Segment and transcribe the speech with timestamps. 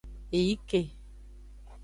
[0.31, 0.81] Eyi ke.